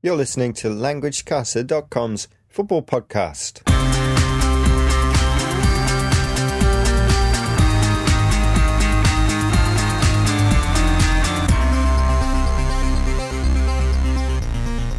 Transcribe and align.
You're 0.00 0.14
listening 0.14 0.52
to 0.52 0.68
LanguageCaster.com's 0.68 2.28
football 2.46 2.84
podcast. 2.84 3.66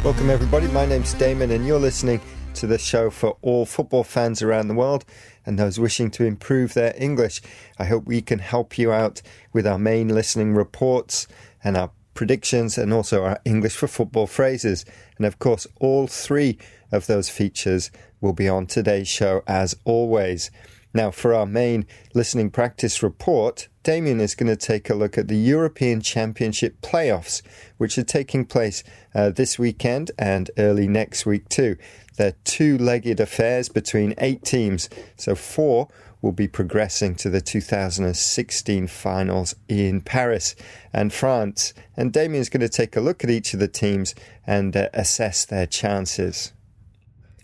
Welcome, 0.04 0.28
everybody. 0.28 0.68
My 0.68 0.84
name's 0.84 1.14
Damon, 1.14 1.50
and 1.50 1.66
you're 1.66 1.78
listening 1.78 2.20
to 2.52 2.66
the 2.66 2.76
show 2.76 3.08
for 3.08 3.38
all 3.40 3.64
football 3.64 4.04
fans 4.04 4.42
around 4.42 4.68
the 4.68 4.74
world 4.74 5.06
and 5.46 5.58
those 5.58 5.80
wishing 5.80 6.10
to 6.10 6.26
improve 6.26 6.74
their 6.74 6.92
English. 6.98 7.40
I 7.78 7.86
hope 7.86 8.04
we 8.04 8.20
can 8.20 8.40
help 8.40 8.76
you 8.76 8.92
out 8.92 9.22
with 9.54 9.66
our 9.66 9.78
main 9.78 10.08
listening 10.08 10.52
reports 10.52 11.26
and 11.64 11.78
our 11.78 11.90
predictions, 12.14 12.76
and 12.78 12.92
also 12.92 13.24
our 13.24 13.40
English 13.44 13.76
for 13.76 13.88
football 13.88 14.26
phrases. 14.26 14.84
And 15.16 15.26
of 15.26 15.38
course, 15.38 15.66
all 15.80 16.06
three 16.06 16.58
of 16.92 17.06
those 17.06 17.28
features 17.28 17.90
will 18.20 18.32
be 18.32 18.48
on 18.48 18.66
today's 18.66 19.08
show 19.08 19.42
as 19.46 19.76
always. 19.84 20.50
Now, 20.92 21.12
for 21.12 21.32
our 21.32 21.46
main 21.46 21.86
listening 22.14 22.50
practice 22.50 23.02
report, 23.02 23.68
Damien 23.84 24.20
is 24.20 24.34
going 24.34 24.48
to 24.48 24.56
take 24.56 24.90
a 24.90 24.94
look 24.94 25.16
at 25.16 25.28
the 25.28 25.36
European 25.36 26.00
Championship 26.00 26.80
playoffs, 26.80 27.42
which 27.78 27.96
are 27.96 28.02
taking 28.02 28.44
place 28.44 28.82
uh, 29.14 29.30
this 29.30 29.58
weekend 29.58 30.10
and 30.18 30.50
early 30.58 30.88
next 30.88 31.24
week, 31.24 31.48
too. 31.48 31.76
They're 32.16 32.34
two 32.44 32.76
legged 32.76 33.20
affairs 33.20 33.68
between 33.68 34.14
eight 34.18 34.44
teams, 34.44 34.90
so 35.16 35.34
four 35.34 35.88
will 36.22 36.32
be 36.32 36.48
progressing 36.48 37.14
to 37.16 37.30
the 37.30 37.40
2016 37.40 38.86
finals 38.86 39.54
in 39.68 40.00
Paris 40.00 40.54
and 40.92 41.12
France. 41.12 41.72
And 41.96 42.12
Damien's 42.12 42.48
going 42.48 42.60
to 42.60 42.68
take 42.68 42.96
a 42.96 43.00
look 43.00 43.24
at 43.24 43.30
each 43.30 43.54
of 43.54 43.60
the 43.60 43.68
teams 43.68 44.14
and 44.46 44.76
uh, 44.76 44.88
assess 44.92 45.44
their 45.44 45.66
chances. 45.66 46.52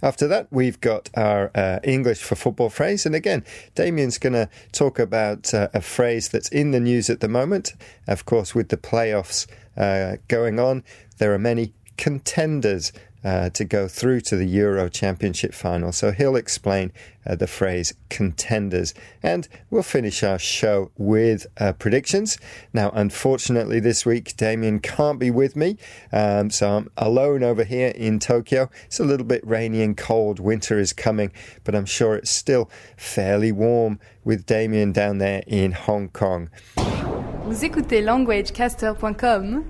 After 0.03 0.29
that, 0.29 0.49
we've 0.51 0.81
got 0.81 1.09
our 1.17 1.51
uh, 1.55 1.81
English 1.83 2.23
for 2.23 2.37
football 2.37 2.69
phrase. 2.69 3.07
And 3.07 3.15
again, 3.15 3.45
Damien's 3.75 4.19
going 4.19 4.35
to 4.35 4.49
talk 4.73 4.99
about 4.99 5.55
uh, 5.55 5.69
a 5.73 5.81
phrase 5.81 6.29
that's 6.29 6.51
in 6.51 6.71
the 6.71 6.81
news 6.81 7.09
at 7.09 7.21
the 7.21 7.29
moment. 7.29 7.75
Of 8.07 8.27
course, 8.27 8.55
with 8.55 8.69
the 8.69 8.77
playoffs 8.77 9.47
uh, 9.77 10.17
going 10.29 10.61
on, 10.61 10.85
there 11.19 11.33
are 11.33 11.39
many 11.39 11.73
contenders 11.97 12.93
uh, 13.27 13.51
to 13.51 13.65
go 13.65 13.89
through 13.89 14.21
to 14.21 14.37
the 14.37 14.47
Euro 14.47 14.89
Championship 14.89 15.53
final. 15.53 15.91
So 15.91 16.13
he'll 16.13 16.37
explain 16.37 16.93
uh, 17.27 17.35
the 17.35 17.49
phrase 17.49 17.93
contenders. 18.09 18.95
And 19.21 19.49
we'll 19.69 19.83
finish 19.83 20.23
our 20.23 20.39
show 20.39 20.93
with 20.97 21.45
uh, 21.59 21.73
predictions. 21.73 22.39
Now, 22.73 22.91
unfortunately, 22.95 23.81
this 23.81 24.07
week, 24.07 24.37
Damien 24.37 24.79
can't 24.79 25.19
be 25.19 25.33
with 25.33 25.57
me. 25.57 25.77
Um, 26.13 26.51
so 26.51 26.77
I'm 26.77 26.91
alone 26.97 27.43
over 27.43 27.65
here 27.65 27.89
in 27.97 28.21
Tokyo. 28.21 28.71
It's 28.85 29.01
a 29.01 29.05
little 29.05 29.27
bit 29.27 29.45
rainy 29.45 29.83
and 29.83 29.97
cold. 29.97 30.39
Winter 30.39 30.79
is 30.79 30.93
coming, 30.93 31.33
but 31.65 31.75
I'm 31.75 31.87
sure 31.87 32.15
it's 32.15 32.31
still 32.31 32.71
fairly 32.97 33.51
warm 33.51 33.99
with 34.23 34.47
Damien 34.47 34.93
down 34.93 35.19
there 35.19 35.43
in 35.49 35.73
Hong 35.73 36.11
Kong. 36.11 36.49
Vous 36.77 37.65
écoutez 37.65 38.03
languagecaster.com 38.03 39.65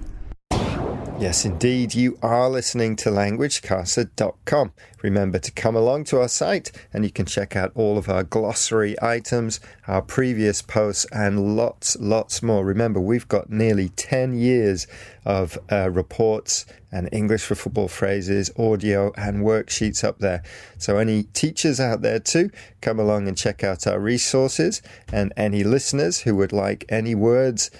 Yes, 1.18 1.46
indeed, 1.46 1.94
you 1.94 2.18
are 2.20 2.50
listening 2.50 2.94
to 2.96 3.08
languagecaster.com. 3.08 4.72
Remember 5.02 5.38
to 5.38 5.50
come 5.50 5.74
along 5.74 6.04
to 6.04 6.20
our 6.20 6.28
site 6.28 6.70
and 6.92 7.04
you 7.04 7.10
can 7.10 7.24
check 7.24 7.56
out 7.56 7.72
all 7.74 7.96
of 7.96 8.10
our 8.10 8.22
glossary 8.22 8.96
items, 9.00 9.58
our 9.88 10.02
previous 10.02 10.60
posts, 10.60 11.06
and 11.12 11.56
lots, 11.56 11.96
lots 11.98 12.42
more. 12.42 12.66
Remember, 12.66 13.00
we've 13.00 13.28
got 13.28 13.48
nearly 13.48 13.88
10 13.88 14.34
years 14.34 14.86
of 15.24 15.58
uh, 15.72 15.90
reports 15.90 16.66
and 16.92 17.08
English 17.12 17.44
for 17.44 17.54
football 17.54 17.88
phrases, 17.88 18.50
audio, 18.58 19.10
and 19.16 19.38
worksheets 19.42 20.04
up 20.04 20.18
there. 20.18 20.42
So, 20.76 20.98
any 20.98 21.22
teachers 21.22 21.80
out 21.80 22.02
there 22.02 22.18
too, 22.18 22.50
come 22.82 23.00
along 23.00 23.26
and 23.26 23.38
check 23.38 23.64
out 23.64 23.86
our 23.86 23.98
resources. 23.98 24.82
And 25.10 25.32
any 25.34 25.64
listeners 25.64 26.20
who 26.20 26.36
would 26.36 26.52
like 26.52 26.84
any 26.90 27.14
words 27.14 27.70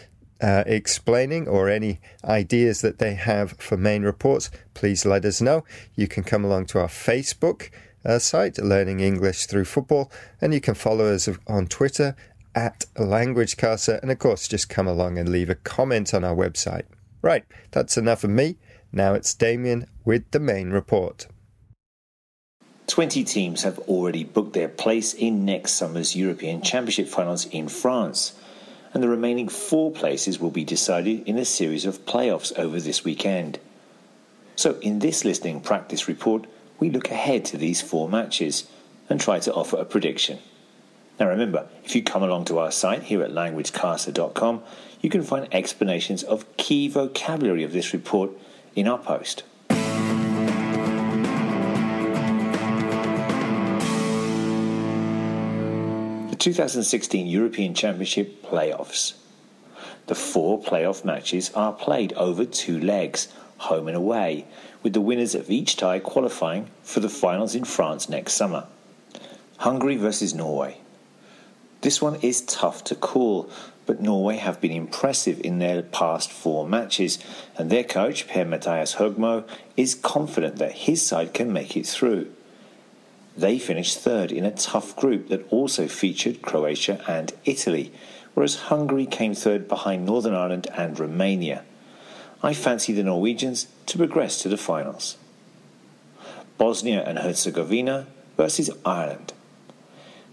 uh, 0.41 0.65
explaining 0.67 1.49
or 1.49 1.69
any 1.69 2.01
ideas 2.25 2.81
that 2.81 2.99
they 2.99 3.15
have 3.15 3.53
for 3.53 3.77
main 3.77 4.03
reports, 4.03 4.51
please 4.75 5.07
let 5.07 5.25
us 5.25 5.41
know. 5.41 5.65
You 5.95 6.09
can 6.09 6.25
come 6.25 6.45
along 6.45 6.67
to 6.67 6.81
our 6.81 6.89
Facebook 6.89 7.71
uh, 8.05 8.19
site, 8.19 8.59
Learning 8.59 9.01
English 9.01 9.47
Through 9.47 9.65
Football, 9.65 10.11
and 10.41 10.55
you 10.55 10.61
can 10.61 10.75
follow 10.75 11.13
us 11.13 11.29
on 11.47 11.67
Twitter 11.67 12.15
at 12.55 12.87
LanguageCaster, 12.97 14.01
and 14.01 14.11
of 14.11 14.19
course, 14.19 14.49
just 14.49 14.69
come 14.69 14.87
along 14.87 15.19
and 15.19 15.29
leave 15.29 15.51
a 15.51 15.55
comment 15.55 16.15
on 16.15 16.25
our 16.25 16.35
website. 16.35 16.85
Right, 17.21 17.45
that's 17.71 17.97
enough 17.99 18.25
of 18.25 18.31
me. 18.31 18.57
Now 18.93 19.15
it's 19.15 19.35
Damien 19.35 19.87
with 20.05 20.31
the 20.31 20.41
main 20.41 20.71
report. 20.71 21.27
20 22.87 23.25
teams 23.25 23.65
have 23.65 23.79
already 23.81 24.23
booked 24.23 24.53
their 24.53 24.69
place 24.69 25.13
in 25.13 25.45
next 25.45 25.73
summer's 25.73 26.15
European 26.15 26.63
Championship 26.63 27.09
finals 27.09 27.47
in 27.47 27.69
France 27.69 28.33
and 28.97 29.03
the 29.03 29.09
remaining 29.11 29.47
four 29.47 29.91
places 29.91 30.41
will 30.41 30.51
be 30.51 30.65
decided 30.65 31.29
in 31.29 31.37
a 31.37 31.45
series 31.45 31.85
of 31.85 32.07
playoffs 32.07 32.51
over 32.59 32.81
this 32.81 33.05
weekend. 33.05 33.59
So, 34.57 34.79
in 34.81 35.01
this 35.01 35.23
listening 35.23 35.61
practice 35.61 36.09
report, 36.09 36.47
we 36.81 36.89
look 36.89 37.11
ahead 37.11 37.45
to 37.45 37.59
these 37.59 37.83
four 37.83 38.09
matches 38.09 38.67
and 39.11 39.21
try 39.21 39.39
to 39.41 39.53
offer 39.53 39.77
a 39.77 39.85
prediction. 39.85 40.39
Now, 41.21 41.29
remember, 41.29 41.69
if 41.85 41.95
you 41.95 42.03
come 42.03 42.23
along 42.23 42.47
to 42.47 42.59
our 42.59 42.71
site 42.71 43.03
here 43.03 43.23
at 43.23 43.33
languagecaster.com, 43.33 44.63
you 45.03 45.11
can 45.11 45.23
find 45.23 45.47
explanations 45.53 46.23
of 46.23 46.57
key 46.57 46.89
vocabulary 46.89 47.65
of 47.65 47.73
this 47.73 47.93
report 47.93 48.31
in 48.75 48.89
our 48.89 48.97
post. 48.97 49.43
2016 56.39 57.27
European 57.27 57.75
Championship 57.75 58.43
playoffs. 58.43 59.15
The 60.07 60.15
four 60.15 60.61
playoff 60.61 61.05
matches 61.05 61.51
are 61.55 61.73
played 61.73 62.13
over 62.15 62.45
two 62.45 62.79
legs, 62.81 63.29
home 63.59 63.89
and 63.89 63.97
away, 63.97 64.47
with 64.83 64.93
the 64.93 65.01
winners 65.01 65.35
of 65.35 65.51
each 65.51 65.77
tie 65.77 65.99
qualifying 65.99 66.71
for 66.83 67.01
the 67.01 67.09
finals 67.09 67.55
in 67.55 67.65
France 67.65 68.09
next 68.09 68.35
summer. 68.35 68.67
Hungary 69.59 69.97
versus 69.97 70.35
Norway. 70.35 70.79
This 71.81 72.03
one 72.03 72.17
is 72.17 72.43
tough 72.43 72.85
to 72.85 72.95
call, 72.95 73.51
but 73.87 74.01
Norway 74.01 74.37
have 74.37 74.61
been 74.61 74.73
impressive 74.73 75.41
in 75.41 75.59
their 75.59 75.83
past 75.83 76.31
four 76.31 76.67
matches, 76.67 77.19
and 77.57 77.71
their 77.71 77.85
coach, 77.85 78.29
Per 78.29 78.45
Mathias 78.45 78.97
Høgmo, 78.97 79.49
is 79.77 79.95
confident 79.95 80.57
that 80.57 80.73
his 80.73 81.05
side 81.05 81.33
can 81.33 81.53
make 81.53 81.77
it 81.77 81.87
through. 81.87 82.31
They 83.37 83.59
finished 83.59 83.99
third 83.99 84.33
in 84.33 84.45
a 84.45 84.51
tough 84.51 84.97
group 84.97 85.29
that 85.29 85.47
also 85.53 85.89
featured 85.89 86.41
Croatia 86.41 87.05
and 87.07 87.35
Italy, 87.45 87.93
whereas 88.35 88.57
Hungary 88.71 89.05
came 89.05 89.35
third 89.35 89.69
behind 89.69 90.07
Northern 90.07 90.35
Ireland 90.35 90.69
and 90.75 90.99
Romania. 90.99 91.63
I 92.43 92.55
fancy 92.55 92.93
the 92.93 93.03
Norwegians 93.03 93.67
to 93.87 93.99
progress 93.99 94.41
to 94.43 94.49
the 94.49 94.57
finals. 94.57 95.19
Bosnia 96.57 97.03
and 97.07 97.19
Herzegovina 97.19 98.07
versus 98.37 98.71
Ireland. 98.85 99.35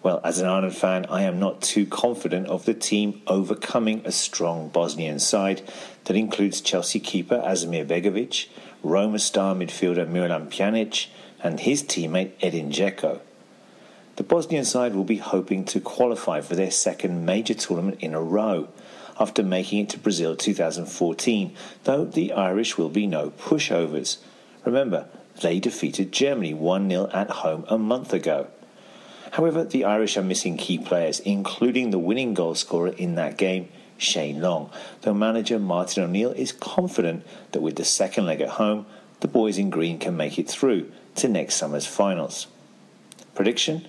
Well, 0.02 0.20
as 0.24 0.40
an 0.40 0.48
Ireland 0.48 0.76
fan, 0.76 1.06
I 1.10 1.24
am 1.24 1.40
not 1.40 1.62
too 1.62 1.86
confident 1.86 2.48
of 2.48 2.66
the 2.66 2.74
team 2.74 3.22
overcoming 3.28 4.02
a 4.06 4.12
strong 4.12 4.70
Bosnian 4.70 5.20
side 5.20 5.62
that 6.06 6.18
includes 6.18 6.60
Chelsea 6.60 7.00
keeper 7.00 7.42
Asmir 7.46 7.86
Begovic, 7.86 8.48
Roma 8.82 9.20
star 9.20 9.56
midfielder 9.56 10.06
Miralem 10.06 10.50
Pjanic, 10.50 11.08
and 11.44 11.60
his 11.60 11.84
teammate 11.84 12.32
Edin 12.42 12.72
Dzeko. 12.72 13.20
The 14.16 14.24
Bosnian 14.24 14.64
side 14.64 14.96
will 14.96 15.04
be 15.04 15.18
hoping 15.18 15.66
to 15.66 15.80
qualify 15.80 16.42
for 16.42 16.56
their 16.56 16.72
second 16.72 17.26
major 17.26 17.54
tournament 17.54 17.98
in 18.00 18.14
a 18.14 18.22
row 18.22 18.70
after 19.20 19.44
making 19.44 19.80
it 19.80 19.90
to 19.90 20.00
Brazil 20.00 20.36
2014, 20.36 21.56
though 21.84 22.06
the 22.06 22.32
Irish 22.32 22.78
will 22.78 22.90
be 22.90 23.06
no 23.06 23.32
pushovers. 23.32 24.18
Remember, 24.66 25.08
they 25.42 25.60
defeated 25.60 26.12
Germany 26.12 26.54
1 26.54 26.90
0 26.90 27.10
at 27.14 27.30
home 27.30 27.66
a 27.68 27.78
month 27.78 28.14
ago. 28.14 28.48
However, 29.32 29.64
the 29.64 29.84
Irish 29.84 30.16
are 30.16 30.24
missing 30.24 30.58
key 30.58 30.78
players, 30.78 31.20
including 31.20 31.90
the 31.90 32.00
winning 32.00 32.36
goal 32.36 32.56
scorer 32.56 32.90
in 32.90 33.16
that 33.16 33.38
game, 33.38 33.68
Shane 33.98 34.42
Long, 34.42 34.70
though 35.02 35.14
manager 35.14 35.58
Martin 35.58 36.04
O'Neill 36.04 36.32
is 36.32 36.52
confident 36.52 37.26
that 37.52 37.62
with 37.62 37.76
the 37.76 37.86
second 37.86 38.28
leg 38.28 38.42
at 38.42 38.50
home, 38.50 38.86
the 39.22 39.28
boys 39.28 39.58
in 39.58 39.70
green 39.70 39.98
can 39.98 40.16
make 40.16 40.38
it 40.38 40.48
through 40.48 40.92
to 41.16 41.28
next 41.28 41.56
summer's 41.56 41.86
finals. 41.86 42.48
Prediction? 43.36 43.88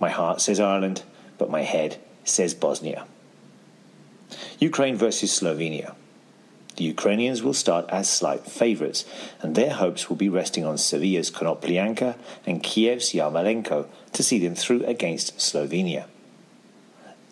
My 0.00 0.10
heart 0.10 0.40
says 0.40 0.60
Ireland, 0.60 1.02
but 1.38 1.50
my 1.50 1.62
head 1.62 1.98
says 2.24 2.54
Bosnia. 2.54 3.06
Ukraine 4.58 4.96
versus 4.96 5.38
Slovenia. 5.38 5.94
The 6.76 6.84
Ukrainians 6.84 7.42
will 7.42 7.54
start 7.54 7.84
as 7.90 8.08
slight 8.10 8.46
favourites, 8.46 9.04
and 9.42 9.54
their 9.54 9.74
hopes 9.74 10.08
will 10.08 10.16
be 10.16 10.28
resting 10.28 10.64
on 10.64 10.78
Sevilla's 10.78 11.30
Konoplyanka 11.30 12.16
and 12.46 12.62
Kiev's 12.62 13.12
Yarmolenko 13.12 13.86
to 14.12 14.22
see 14.22 14.38
them 14.38 14.54
through 14.54 14.84
against 14.86 15.36
Slovenia. 15.38 16.06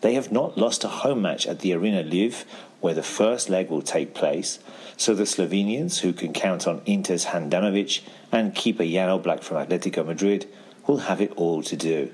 They 0.01 0.13
have 0.13 0.31
not 0.31 0.57
lost 0.57 0.83
a 0.83 0.89
home 0.89 1.21
match 1.21 1.47
at 1.47 1.59
the 1.59 1.73
Arena 1.73 2.03
Lviv, 2.03 2.43
where 2.81 2.93
the 2.93 3.03
first 3.03 3.49
leg 3.49 3.69
will 3.69 3.81
take 3.81 4.13
place, 4.13 4.59
So 5.01 5.15
the 5.15 5.23
Slovenians, 5.23 6.01
who 6.01 6.13
can 6.13 6.31
count 6.31 6.67
on 6.67 6.83
Inter's 6.85 7.25
Handanovic 7.25 8.03
and 8.31 8.53
keeper 8.53 8.85
Jan 8.85 9.09
Oblak 9.09 9.41
from 9.41 9.57
Atletico 9.57 10.05
Madrid, 10.05 10.47
will 10.85 11.09
have 11.09 11.19
it 11.19 11.33
all 11.35 11.63
to 11.63 11.75
do. 11.75 12.11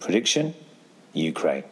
Prediction 0.00 0.54
Ukraine. 1.12 1.64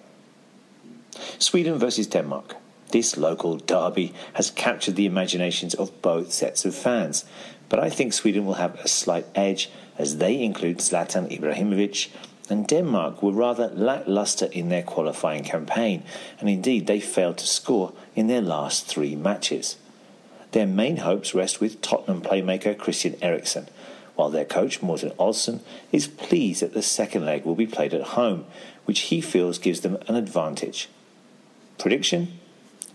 Sweden 1.39 1.79
versus 1.79 2.07
Denmark. 2.07 2.57
This 2.89 3.17
local 3.17 3.57
derby 3.57 4.13
has 4.35 4.51
captured 4.51 4.97
the 4.97 5.07
imaginations 5.07 5.73
of 5.73 6.03
both 6.03 6.33
sets 6.33 6.67
of 6.67 6.75
fans, 6.75 7.25
but 7.71 7.81
I 7.81 7.89
think 7.89 8.13
Sweden 8.13 8.45
will 8.45 8.61
have 8.61 8.75
a 8.75 8.89
slight 8.89 9.25
edge 9.35 9.71
as 9.97 10.19
they 10.19 10.39
include 10.43 10.81
Zlatan 10.81 11.35
Ibrahimovic, 11.35 12.11
and 12.51 12.69
Denmark 12.69 13.23
were 13.23 13.33
rather 13.33 13.69
lacklustre 13.69 14.51
in 14.53 14.69
their 14.69 14.83
qualifying 14.83 15.45
campaign, 15.45 16.03
and 16.39 16.51
indeed 16.51 16.87
they 16.87 17.01
failed 17.01 17.39
to 17.39 17.47
score 17.47 17.95
in 18.15 18.27
their 18.27 18.43
last 18.43 18.85
three 18.85 19.17
matches. 19.17 19.77
Their 20.53 20.67
main 20.67 20.99
hopes 20.99 21.35
rest 21.35 21.61
with 21.61 21.81
Tottenham 21.81 22.23
playmaker 22.23 22.77
Christian 22.77 23.17
Eriksen, 23.23 23.69
while 24.17 24.31
their 24.31 24.45
coach 24.45 24.83
Morten 24.83 25.13
Olsen 25.19 25.61
is 25.93 26.09
pleased 26.09 26.63
that 26.63 26.75
the 26.75 26.83
second 26.83 27.25
leg 27.25 27.45
will 27.45 27.55
be 27.55 27.67
played 27.67 27.95
at 27.95 28.03
home, 28.19 28.45
which 28.85 29.01
he 29.01 29.21
feels 29.21 29.59
gives 29.59 29.81
them 29.81 29.97
an 30.09 30.17
advantage. 30.17 30.89
Prediction 31.79 32.39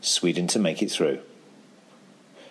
Sweden 0.02 0.48
to 0.48 0.60
make 0.60 0.82
it 0.82 0.92
through. 0.92 1.20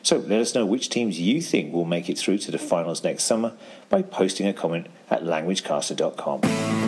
So 0.03 0.19
let 0.19 0.41
us 0.41 0.55
know 0.55 0.67
which 0.67 0.91
teams 0.91 1.21
you 1.21 1.41
think 1.41 1.73
will 1.73 1.85
make 1.85 2.11
it 2.11 2.19
through 2.19 2.39
to 2.39 2.51
the 2.51 2.59
finals 2.59 3.05
next 3.05 3.25
summer 3.25 3.53
by 3.89 4.03
posting 4.03 4.47
a 4.47 4.53
comment 4.53 4.89
at 5.09 5.23
languagecaster.com. 5.23 6.84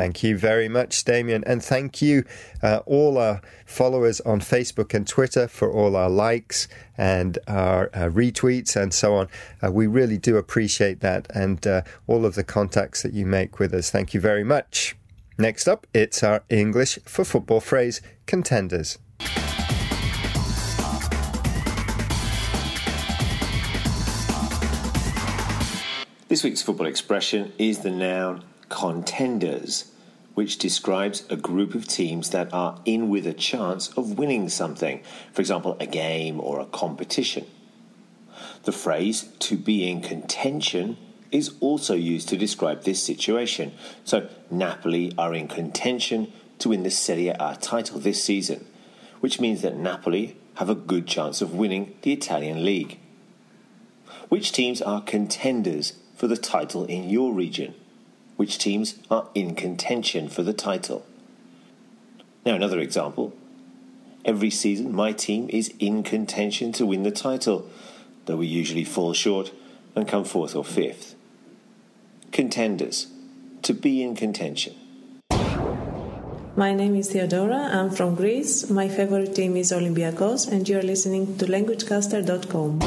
Thank 0.00 0.22
you 0.22 0.38
very 0.38 0.66
much, 0.66 1.04
Damien. 1.04 1.44
And 1.44 1.62
thank 1.62 2.00
you, 2.00 2.24
uh, 2.62 2.80
all 2.86 3.18
our 3.18 3.42
followers 3.66 4.22
on 4.22 4.40
Facebook 4.40 4.94
and 4.94 5.06
Twitter, 5.06 5.46
for 5.46 5.70
all 5.70 5.94
our 5.94 6.08
likes 6.08 6.68
and 6.96 7.38
our 7.46 7.90
uh, 7.92 8.08
retweets 8.08 8.76
and 8.76 8.94
so 8.94 9.16
on. 9.16 9.28
Uh, 9.62 9.70
we 9.70 9.86
really 9.86 10.16
do 10.16 10.38
appreciate 10.38 11.00
that 11.00 11.30
and 11.34 11.66
uh, 11.66 11.82
all 12.06 12.24
of 12.24 12.34
the 12.34 12.42
contacts 12.42 13.02
that 13.02 13.12
you 13.12 13.26
make 13.26 13.58
with 13.58 13.74
us. 13.74 13.90
Thank 13.90 14.14
you 14.14 14.22
very 14.22 14.42
much. 14.42 14.96
Next 15.36 15.68
up, 15.68 15.86
it's 15.92 16.22
our 16.22 16.44
English 16.48 16.98
for 17.04 17.22
football 17.22 17.60
phrase 17.60 18.00
contenders. 18.24 18.96
This 26.28 26.42
week's 26.42 26.62
football 26.62 26.86
expression 26.86 27.52
is 27.58 27.80
the 27.80 27.90
noun 27.90 28.44
contenders, 28.70 29.89
which 30.40 30.56
describes 30.56 31.22
a 31.28 31.36
group 31.36 31.74
of 31.74 31.86
teams 31.86 32.30
that 32.30 32.50
are 32.50 32.80
in 32.86 33.10
with 33.10 33.26
a 33.26 33.34
chance 33.34 33.88
of 33.88 34.16
winning 34.16 34.48
something, 34.48 34.98
for 35.34 35.42
example, 35.42 35.76
a 35.78 35.84
game 35.84 36.40
or 36.40 36.58
a 36.58 36.64
competition. 36.64 37.44
The 38.62 38.72
phrase 38.72 39.28
to 39.40 39.58
be 39.58 39.86
in 39.90 40.00
contention 40.00 40.96
is 41.30 41.52
also 41.60 41.92
used 41.92 42.30
to 42.30 42.38
describe 42.38 42.84
this 42.84 43.02
situation. 43.02 43.72
So, 44.02 44.30
Napoli 44.50 45.12
are 45.18 45.34
in 45.34 45.46
contention 45.46 46.32
to 46.60 46.70
win 46.70 46.84
the 46.84 46.90
Serie 46.90 47.28
A 47.28 47.58
title 47.60 48.00
this 48.00 48.24
season, 48.24 48.64
which 49.20 49.40
means 49.40 49.60
that 49.60 49.76
Napoli 49.76 50.38
have 50.54 50.70
a 50.70 50.74
good 50.74 51.06
chance 51.06 51.42
of 51.42 51.54
winning 51.54 51.98
the 52.00 52.14
Italian 52.14 52.64
league. 52.64 52.98
Which 54.30 54.52
teams 54.52 54.80
are 54.80 55.02
contenders 55.02 55.98
for 56.16 56.28
the 56.28 56.38
title 56.38 56.86
in 56.86 57.10
your 57.10 57.30
region? 57.34 57.74
Which 58.40 58.56
teams 58.56 58.94
are 59.10 59.28
in 59.34 59.54
contention 59.54 60.26
for 60.26 60.42
the 60.42 60.54
title. 60.54 61.04
Now, 62.46 62.54
another 62.54 62.80
example. 62.80 63.34
Every 64.24 64.48
season, 64.48 64.94
my 64.94 65.12
team 65.12 65.50
is 65.50 65.74
in 65.78 66.02
contention 66.02 66.72
to 66.72 66.86
win 66.86 67.02
the 67.02 67.10
title, 67.10 67.68
though 68.24 68.38
we 68.38 68.46
usually 68.46 68.82
fall 68.82 69.12
short 69.12 69.52
and 69.94 70.08
come 70.08 70.24
fourth 70.24 70.56
or 70.56 70.64
fifth. 70.64 71.16
Contenders. 72.32 73.08
To 73.60 73.74
be 73.74 74.02
in 74.02 74.16
contention. 74.16 74.74
My 76.56 76.72
name 76.72 76.96
is 76.96 77.10
Theodora. 77.12 77.68
I'm 77.76 77.90
from 77.90 78.14
Greece. 78.14 78.70
My 78.70 78.88
favorite 78.88 79.34
team 79.34 79.54
is 79.54 79.70
Olympiacos, 79.70 80.50
and 80.50 80.66
you're 80.66 80.88
listening 80.92 81.36
to 81.36 81.44
LanguageCaster.com. 81.44 82.80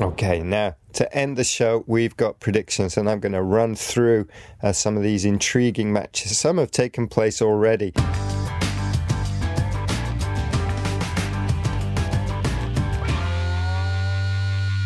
Okay, 0.00 0.40
now 0.42 0.74
to 0.96 1.14
end 1.14 1.36
the 1.36 1.44
show, 1.44 1.84
we've 1.86 2.16
got 2.16 2.40
predictions, 2.40 2.96
and 2.96 3.08
I'm 3.08 3.20
going 3.20 3.32
to 3.32 3.42
run 3.42 3.74
through 3.74 4.26
uh, 4.62 4.72
some 4.72 4.96
of 4.96 5.02
these 5.02 5.24
intriguing 5.24 5.92
matches. 5.92 6.38
Some 6.38 6.58
have 6.58 6.70
taken 6.70 7.06
place 7.06 7.40
already. 7.42 7.92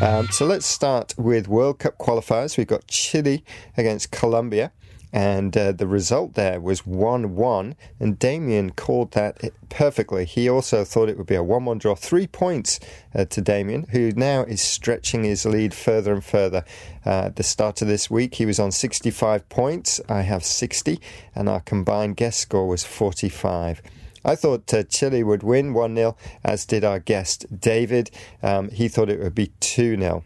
Um, 0.02 0.28
so 0.30 0.46
let's 0.46 0.66
start 0.66 1.14
with 1.18 1.46
World 1.46 1.78
Cup 1.78 1.98
qualifiers. 1.98 2.56
We've 2.56 2.66
got 2.66 2.86
Chile 2.86 3.44
against 3.76 4.10
Colombia 4.10 4.72
and 5.12 5.56
uh, 5.56 5.72
the 5.72 5.86
result 5.86 6.34
there 6.34 6.60
was 6.60 6.86
1 6.86 7.34
1. 7.34 7.74
And 7.98 8.18
Damien 8.18 8.70
called 8.70 9.12
that 9.12 9.40
perfectly. 9.68 10.24
He 10.24 10.48
also 10.48 10.84
thought 10.84 11.08
it 11.08 11.18
would 11.18 11.26
be 11.26 11.34
a 11.34 11.42
1 11.42 11.64
1 11.64 11.78
draw. 11.78 11.94
Three 11.94 12.26
points 12.26 12.80
uh, 13.14 13.24
to 13.26 13.40
Damien, 13.40 13.86
who 13.90 14.12
now 14.12 14.42
is 14.42 14.60
stretching 14.60 15.24
his 15.24 15.44
lead 15.44 15.74
further 15.74 16.12
and 16.12 16.24
further. 16.24 16.64
Uh, 17.04 17.26
at 17.26 17.36
the 17.36 17.42
start 17.42 17.82
of 17.82 17.88
this 17.88 18.10
week, 18.10 18.36
he 18.36 18.46
was 18.46 18.60
on 18.60 18.70
65 18.70 19.48
points. 19.48 20.00
I 20.08 20.22
have 20.22 20.44
60, 20.44 21.00
and 21.34 21.48
our 21.48 21.60
combined 21.60 22.16
guest 22.16 22.40
score 22.40 22.68
was 22.68 22.84
45. 22.84 23.82
I 24.24 24.36
thought 24.36 24.72
uh, 24.74 24.82
Chile 24.82 25.22
would 25.22 25.42
win 25.42 25.72
1 25.72 25.96
0, 25.96 26.16
as 26.44 26.66
did 26.66 26.84
our 26.84 26.98
guest 26.98 27.46
David. 27.60 28.10
Um, 28.42 28.70
he 28.70 28.88
thought 28.88 29.08
it 29.08 29.20
would 29.20 29.34
be 29.34 29.52
2 29.60 29.96
0. 29.96 30.24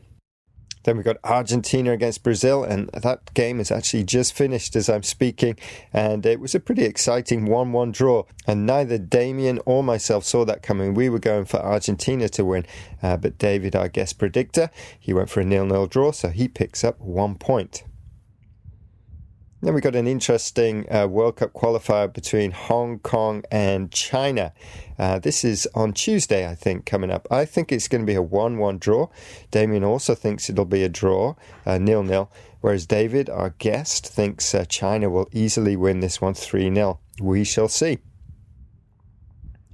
Then 0.84 0.96
we've 0.96 1.04
got 1.04 1.16
Argentina 1.24 1.92
against 1.92 2.22
Brazil, 2.22 2.62
and 2.62 2.88
that 2.90 3.34
game 3.34 3.58
is 3.58 3.70
actually 3.70 4.04
just 4.04 4.32
finished 4.32 4.76
as 4.76 4.88
I'm 4.88 5.02
speaking. 5.02 5.58
And 5.92 6.24
it 6.24 6.40
was 6.40 6.54
a 6.54 6.60
pretty 6.60 6.84
exciting 6.84 7.46
1 7.46 7.72
1 7.72 7.92
draw. 7.92 8.24
And 8.46 8.66
neither 8.66 8.98
Damien 8.98 9.60
or 9.66 9.82
myself 9.82 10.24
saw 10.24 10.44
that 10.44 10.62
coming. 10.62 10.94
We 10.94 11.08
were 11.08 11.18
going 11.18 11.46
for 11.46 11.58
Argentina 11.58 12.28
to 12.30 12.44
win, 12.44 12.66
uh, 13.02 13.16
but 13.16 13.38
David, 13.38 13.74
our 13.74 13.88
guest 13.88 14.18
predictor, 14.18 14.70
he 14.98 15.12
went 15.12 15.30
for 15.30 15.40
a 15.40 15.44
nil 15.44 15.66
nil 15.66 15.86
draw, 15.86 16.12
so 16.12 16.28
he 16.28 16.48
picks 16.48 16.84
up 16.84 17.00
one 17.00 17.34
point. 17.36 17.84
Then 19.64 19.72
we 19.72 19.80
got 19.80 19.96
an 19.96 20.06
interesting 20.06 20.84
uh, 20.92 21.06
World 21.06 21.36
Cup 21.36 21.54
qualifier 21.54 22.12
between 22.12 22.50
Hong 22.50 22.98
Kong 22.98 23.44
and 23.50 23.90
China. 23.90 24.52
Uh, 24.98 25.18
this 25.18 25.42
is 25.42 25.66
on 25.74 25.94
Tuesday, 25.94 26.46
I 26.46 26.54
think, 26.54 26.84
coming 26.84 27.10
up. 27.10 27.26
I 27.30 27.46
think 27.46 27.72
it's 27.72 27.88
going 27.88 28.02
to 28.02 28.06
be 28.06 28.14
a 28.14 28.20
1 28.20 28.58
1 28.58 28.76
draw. 28.76 29.08
Damien 29.50 29.82
also 29.82 30.14
thinks 30.14 30.50
it'll 30.50 30.66
be 30.66 30.84
a 30.84 30.90
draw, 30.90 31.34
uh, 31.64 31.78
nil 31.78 32.02
nil. 32.02 32.30
Whereas 32.60 32.84
David, 32.84 33.30
our 33.30 33.54
guest, 33.56 34.06
thinks 34.06 34.54
uh, 34.54 34.66
China 34.66 35.08
will 35.08 35.30
easily 35.32 35.76
win 35.76 36.00
this 36.00 36.20
one 36.20 36.34
3 36.34 36.74
0. 36.74 37.00
We 37.18 37.42
shall 37.42 37.68
see. 37.68 38.00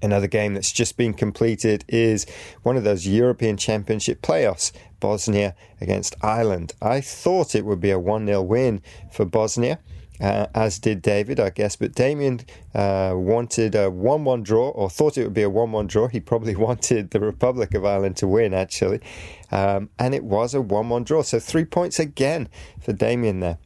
Another 0.03 0.27
game 0.27 0.55
that's 0.55 0.73
just 0.73 0.97
been 0.97 1.13
completed 1.13 1.85
is 1.89 2.27
one 2.63 2.77
of 2.77 2.85
those 2.85 3.07
European 3.07 3.57
Championship 3.57 4.23
playoffs, 4.23 4.73
Bosnia 4.99 5.55
against 5.81 6.15
Ireland. 6.23 6.73
I 6.81 7.01
thought 7.01 7.55
it 7.55 7.65
would 7.65 7.81
be 7.81 7.91
a 7.91 7.99
1 7.99 8.27
0 8.27 8.43
win 8.43 8.83
for 9.11 9.25
Bosnia. 9.25 9.79
Uh, 10.21 10.47
as 10.55 10.79
did 10.79 11.01
David, 11.01 11.41
I 11.41 11.49
guess. 11.49 11.77
But 11.77 11.95
Damien 11.95 12.41
uh, 12.75 13.15
wanted 13.15 13.75
a 13.75 13.91
1 13.91 14.25
1 14.25 14.43
draw, 14.43 14.69
or 14.69 14.91
thought 14.91 15.17
it 15.17 15.25
would 15.25 15.33
be 15.33 15.43
a 15.43 15.49
1 15.49 15.73
1 15.73 15.87
draw. 15.87 16.09
He 16.09 16.21
probably 16.21 16.55
wanted 16.69 17.11
the 17.11 17.21
Republic 17.21 17.75
of 17.75 17.87
Ireland 17.87 18.17
to 18.19 18.29
win, 18.29 18.53
actually. 18.53 19.01
Um, 19.51 19.89
and 19.99 20.15
it 20.15 20.25
was 20.25 20.53
a 20.55 20.61
1 20.61 20.89
1 20.91 21.05
draw. 21.05 21.23
So 21.23 21.39
three 21.41 21.65
points 21.65 21.99
again 21.99 22.49
for 22.81 22.93
Damien 22.93 23.41
there. 23.41 23.59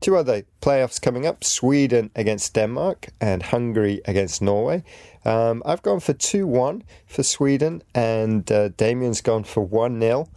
Two 0.00 0.16
other 0.16 0.44
playoffs 0.60 1.00
coming 1.00 1.26
up 1.26 1.42
Sweden 1.42 2.10
against 2.14 2.54
Denmark 2.54 3.08
and 3.20 3.42
Hungary 3.42 4.02
against 4.04 4.42
Norway. 4.42 4.84
Um, 5.24 5.62
I've 5.64 5.82
gone 5.82 6.00
for 6.00 6.12
2 6.12 6.46
1 6.46 6.84
for 7.06 7.22
Sweden, 7.22 7.82
and 7.94 8.50
uh, 8.52 8.68
Damien's 8.68 9.20
gone 9.20 9.44
for 9.44 9.62
1 9.62 10.00
0, 10.00 10.28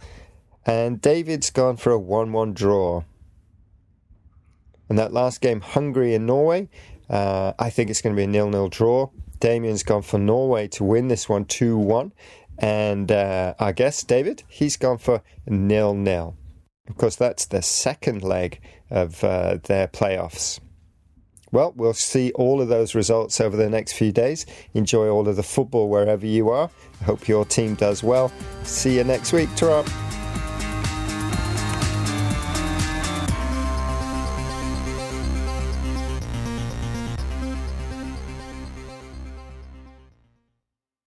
and 0.66 1.00
David's 1.00 1.50
gone 1.50 1.76
for 1.76 1.92
a 1.92 1.98
1 1.98 2.32
1 2.32 2.54
draw. 2.54 3.04
And 4.88 4.98
that 4.98 5.12
last 5.12 5.40
game, 5.40 5.60
Hungary 5.60 6.14
and 6.14 6.26
Norway, 6.26 6.68
uh, 7.08 7.52
I 7.58 7.70
think 7.70 7.90
it's 7.90 8.00
going 8.00 8.16
to 8.16 8.20
be 8.20 8.28
a 8.28 8.32
0 8.32 8.50
0 8.50 8.68
draw. 8.68 9.10
Damien's 9.38 9.82
gone 9.82 10.02
for 10.02 10.18
Norway 10.18 10.68
to 10.68 10.84
win 10.84 11.08
this 11.08 11.28
one 11.28 11.44
2 11.44 11.76
1. 11.76 12.12
And 12.58 13.10
uh, 13.10 13.54
our 13.58 13.72
guest, 13.72 14.08
David, 14.08 14.42
he's 14.48 14.76
gone 14.76 14.98
for 14.98 15.22
0 15.48 16.04
0 16.04 16.36
because 16.90 17.16
that's 17.16 17.46
the 17.46 17.62
second 17.62 18.22
leg 18.22 18.60
of 18.90 19.22
uh, 19.24 19.58
their 19.64 19.88
playoffs. 19.88 20.60
Well, 21.52 21.72
we'll 21.74 21.94
see 21.94 22.30
all 22.32 22.60
of 22.60 22.68
those 22.68 22.94
results 22.94 23.40
over 23.40 23.56
the 23.56 23.68
next 23.68 23.94
few 23.94 24.12
days. 24.12 24.46
Enjoy 24.74 25.08
all 25.08 25.28
of 25.28 25.36
the 25.36 25.42
football 25.42 25.88
wherever 25.88 26.26
you 26.26 26.48
are. 26.50 26.70
I 27.00 27.04
hope 27.04 27.26
your 27.26 27.44
team 27.44 27.74
does 27.74 28.02
well. 28.02 28.30
See 28.62 28.96
you 28.96 29.04
next 29.04 29.32
week. 29.32 29.48
ta 29.56 30.09